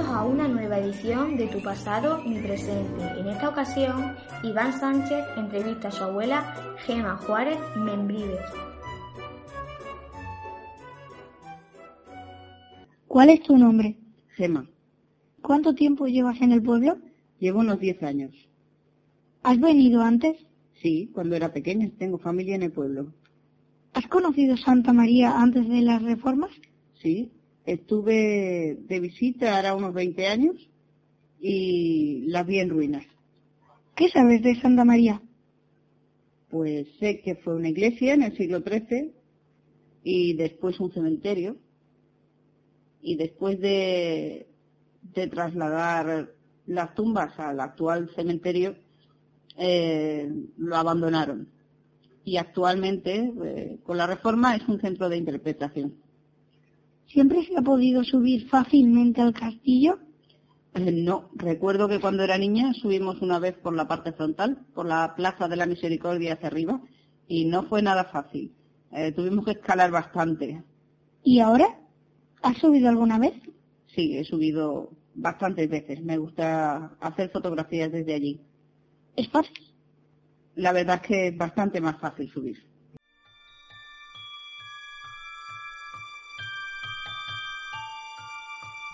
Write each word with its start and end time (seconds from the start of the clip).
Bienvenidos 0.00 0.22
a 0.22 0.24
una 0.24 0.48
nueva 0.48 0.78
edición 0.78 1.36
de 1.36 1.46
Tu 1.48 1.62
pasado, 1.62 2.22
mi 2.24 2.38
presente. 2.40 3.04
En 3.18 3.26
esta 3.26 3.50
ocasión, 3.50 4.16
Iván 4.42 4.72
Sánchez 4.72 5.26
entrevista 5.36 5.88
a 5.88 5.90
su 5.90 6.04
abuela 6.04 6.54
Gema 6.86 7.16
Juárez 7.18 7.58
Membrives. 7.76 8.40
¿Cuál 13.08 13.28
es 13.28 13.42
tu 13.42 13.58
nombre? 13.58 13.98
Gema, 14.36 14.66
¿Cuánto 15.42 15.74
tiempo 15.74 16.06
llevas 16.06 16.40
en 16.40 16.52
el 16.52 16.62
pueblo? 16.62 16.96
llevo 17.38 17.60
unos 17.60 17.78
10 17.78 18.02
años. 18.02 18.32
¿Has 19.42 19.60
venido 19.60 20.00
antes? 20.00 20.38
Sí, 20.80 21.10
cuando 21.12 21.36
era 21.36 21.52
pequeña, 21.52 21.90
tengo 21.98 22.16
familia 22.16 22.54
en 22.54 22.62
el 22.62 22.72
pueblo. 22.72 23.12
¿Has 23.92 24.06
conocido 24.06 24.56
Santa 24.56 24.94
María 24.94 25.38
antes 25.42 25.68
de 25.68 25.82
las 25.82 26.02
reformas? 26.02 26.52
Sí, 27.02 27.30
estuve 27.64 28.78
de 28.80 29.00
visita 29.00 29.56
ahora 29.56 29.74
unos 29.74 29.94
20 29.94 30.26
años 30.26 30.70
y 31.40 32.24
las 32.26 32.46
vi 32.46 32.58
en 32.58 32.70
ruinas. 32.70 33.06
¿Qué 33.94 34.08
sabes 34.08 34.42
de 34.42 34.60
Santa 34.60 34.84
María? 34.84 35.20
Pues 36.48 36.88
sé 36.98 37.20
que 37.20 37.36
fue 37.36 37.54
una 37.54 37.68
iglesia 37.68 38.14
en 38.14 38.22
el 38.22 38.36
siglo 38.36 38.60
XIII 38.60 39.12
y 40.02 40.34
después 40.34 40.80
un 40.80 40.92
cementerio. 40.92 41.56
Y 43.02 43.16
después 43.16 43.58
de, 43.60 44.46
de 45.14 45.26
trasladar 45.28 46.30
las 46.66 46.94
tumbas 46.94 47.38
al 47.38 47.60
actual 47.60 48.10
cementerio, 48.14 48.76
eh, 49.56 50.30
lo 50.56 50.76
abandonaron. 50.76 51.48
Y 52.24 52.36
actualmente, 52.36 53.32
eh, 53.44 53.78
con 53.82 53.96
la 53.96 54.06
reforma, 54.06 54.54
es 54.54 54.68
un 54.68 54.80
centro 54.80 55.08
de 55.08 55.16
interpretación. 55.16 55.99
¿Siempre 57.12 57.44
se 57.44 57.56
ha 57.56 57.62
podido 57.62 58.04
subir 58.04 58.48
fácilmente 58.48 59.20
al 59.20 59.34
castillo? 59.34 59.98
Eh, 60.74 60.92
no, 60.92 61.30
recuerdo 61.34 61.88
que 61.88 61.98
cuando 61.98 62.22
era 62.22 62.38
niña 62.38 62.72
subimos 62.72 63.20
una 63.20 63.40
vez 63.40 63.56
por 63.56 63.74
la 63.74 63.88
parte 63.88 64.12
frontal, 64.12 64.66
por 64.74 64.86
la 64.86 65.14
Plaza 65.16 65.48
de 65.48 65.56
la 65.56 65.66
Misericordia 65.66 66.34
hacia 66.34 66.46
arriba, 66.46 66.80
y 67.26 67.46
no 67.46 67.64
fue 67.64 67.82
nada 67.82 68.04
fácil. 68.04 68.54
Eh, 68.92 69.10
tuvimos 69.10 69.44
que 69.44 69.52
escalar 69.52 69.90
bastante. 69.90 70.62
¿Y 71.24 71.40
ahora? 71.40 71.80
¿Has 72.42 72.58
subido 72.58 72.88
alguna 72.88 73.18
vez? 73.18 73.34
Sí, 73.88 74.16
he 74.16 74.24
subido 74.24 74.90
bastantes 75.14 75.68
veces. 75.68 76.00
Me 76.02 76.16
gusta 76.16 76.96
hacer 77.00 77.30
fotografías 77.30 77.90
desde 77.90 78.14
allí. 78.14 78.40
¿Es 79.16 79.28
fácil? 79.28 79.74
La 80.54 80.72
verdad 80.72 81.00
es 81.02 81.08
que 81.08 81.26
es 81.28 81.36
bastante 81.36 81.80
más 81.80 81.98
fácil 81.98 82.30
subir. 82.30 82.69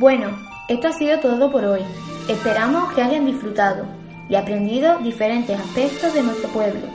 Bueno, 0.00 0.30
esto 0.66 0.88
ha 0.88 0.92
sido 0.92 1.20
todo 1.20 1.52
por 1.52 1.62
hoy. 1.62 1.82
Esperamos 2.26 2.90
que 2.94 3.02
hayan 3.02 3.26
disfrutado 3.26 3.84
y 4.30 4.34
aprendido 4.34 4.96
diferentes 5.00 5.60
aspectos 5.60 6.14
de 6.14 6.22
nuestro 6.22 6.48
pueblo. 6.48 6.86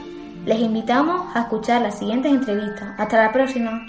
Les 0.44 0.58
invitamos 0.58 1.24
a 1.36 1.42
escuchar 1.42 1.82
las 1.82 2.00
siguientes 2.00 2.32
entrevistas. 2.32 2.98
Hasta 2.98 3.22
la 3.22 3.32
próxima. 3.32 3.86